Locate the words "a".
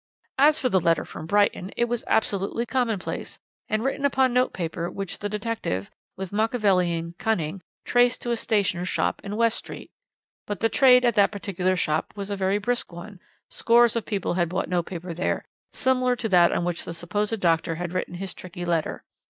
8.31-8.35, 12.31-12.35